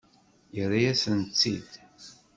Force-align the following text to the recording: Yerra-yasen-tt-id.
Yerra-yasen-tt-id. 0.55 1.69